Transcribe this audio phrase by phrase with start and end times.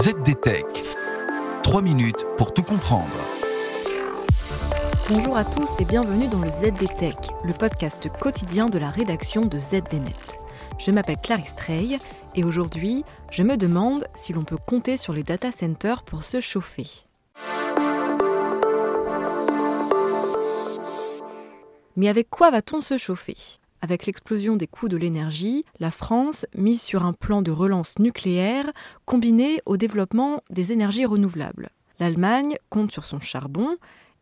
[0.00, 0.64] ZDTech.
[1.64, 3.08] 3 minutes pour tout comprendre.
[5.10, 9.58] Bonjour à tous et bienvenue dans le ZDTech, le podcast quotidien de la rédaction de
[9.58, 10.38] ZDNet.
[10.78, 11.98] Je m'appelle Clarisse Trey
[12.36, 13.02] et aujourd'hui,
[13.32, 16.86] je me demande si l'on peut compter sur les data centers pour se chauffer.
[21.96, 23.36] Mais avec quoi va-t-on se chauffer?
[23.80, 28.70] Avec l'explosion des coûts de l'énergie, la France mise sur un plan de relance nucléaire
[29.04, 31.70] combiné au développement des énergies renouvelables.
[32.00, 33.76] L'Allemagne compte sur son charbon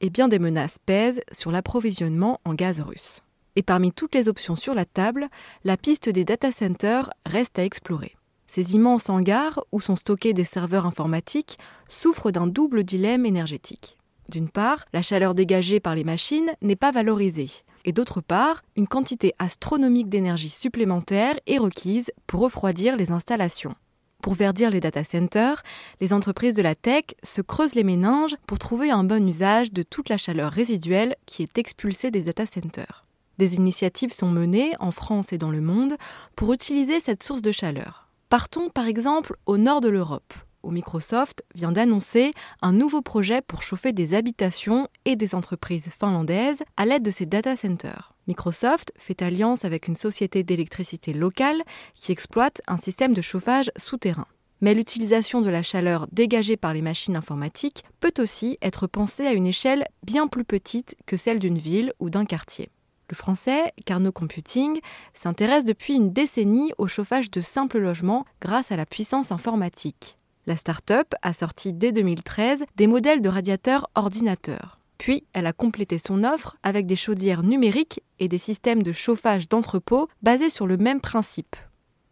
[0.00, 3.20] et bien des menaces pèsent sur l'approvisionnement en gaz russe.
[3.56, 5.28] Et parmi toutes les options sur la table,
[5.64, 8.16] la piste des data centers reste à explorer.
[8.46, 13.96] Ces immenses hangars où sont stockés des serveurs informatiques souffrent d'un double dilemme énergétique.
[14.28, 17.50] D'une part, la chaleur dégagée par les machines n'est pas valorisée,
[17.84, 23.74] et d'autre part, une quantité astronomique d'énergie supplémentaire est requise pour refroidir les installations.
[24.22, 25.62] Pour verdir les data centers,
[26.00, 29.82] les entreprises de la tech se creusent les méninges pour trouver un bon usage de
[29.82, 33.06] toute la chaleur résiduelle qui est expulsée des data centers.
[33.38, 35.96] Des initiatives sont menées en France et dans le monde
[36.36, 38.08] pour utiliser cette source de chaleur.
[38.28, 43.62] Partons par exemple au nord de l'Europe, où Microsoft vient d'annoncer un nouveau projet pour
[43.62, 48.14] chauffer des habitations et des entreprises finlandaises à l'aide de ses data centers.
[48.26, 51.62] Microsoft fait alliance avec une société d'électricité locale
[51.94, 54.26] qui exploite un système de chauffage souterrain.
[54.60, 59.32] Mais l'utilisation de la chaleur dégagée par les machines informatiques peut aussi être pensée à
[59.32, 62.68] une échelle bien plus petite que celle d'une ville ou d'un quartier.
[63.10, 64.78] Le français, Carnot Computing,
[65.14, 70.19] s'intéresse depuis une décennie au chauffage de simples logements grâce à la puissance informatique.
[70.46, 74.78] La start-up a sorti dès 2013 des modèles de radiateurs ordinateurs.
[74.96, 79.48] Puis, elle a complété son offre avec des chaudières numériques et des systèmes de chauffage
[79.48, 81.56] d'entrepôt basés sur le même principe.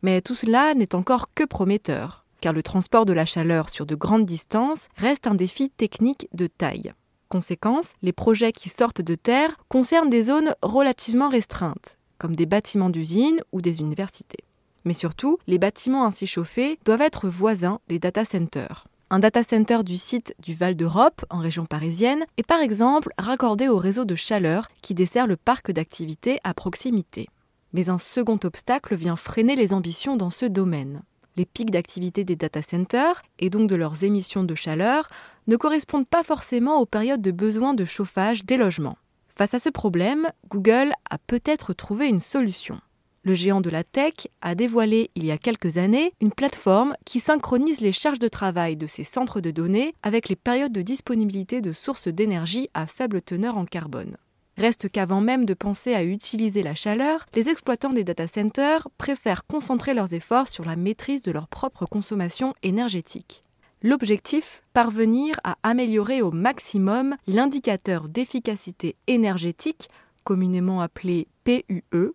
[0.02, 3.94] Mais tout cela n'est encore que prometteur, car le transport de la chaleur sur de
[3.94, 6.92] grandes distances reste un défi technique de taille.
[7.28, 12.90] Conséquence, les projets qui sortent de terre concernent des zones relativement restreintes, comme des bâtiments
[12.90, 14.47] d'usines ou des universités.
[14.84, 18.86] Mais surtout, les bâtiments ainsi chauffés doivent être voisins des data centers.
[19.10, 23.66] Un data center du site du Val d'Europe, en région parisienne, est par exemple raccordé
[23.68, 27.26] au réseau de chaleur qui dessert le parc d'activités à proximité.
[27.72, 31.02] Mais un second obstacle vient freiner les ambitions dans ce domaine.
[31.36, 35.08] Les pics d'activité des data centers, et donc de leurs émissions de chaleur,
[35.46, 38.98] ne correspondent pas forcément aux périodes de besoin de chauffage des logements.
[39.28, 42.80] Face à ce problème, Google a peut-être trouvé une solution.
[43.28, 47.20] Le géant de la tech a dévoilé il y a quelques années une plateforme qui
[47.20, 51.60] synchronise les charges de travail de ses centres de données avec les périodes de disponibilité
[51.60, 54.16] de sources d'énergie à faible teneur en carbone.
[54.56, 59.44] Reste qu'avant même de penser à utiliser la chaleur, les exploitants des data centers préfèrent
[59.46, 63.44] concentrer leurs efforts sur la maîtrise de leur propre consommation énergétique.
[63.82, 69.90] L'objectif, parvenir à améliorer au maximum l'indicateur d'efficacité énergétique,
[70.24, 72.14] communément appelé PUE,